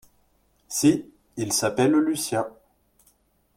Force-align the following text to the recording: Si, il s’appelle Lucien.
Si, 0.67 1.05
il 1.37 1.53
s’appelle 1.53 1.91
Lucien. 1.95 2.47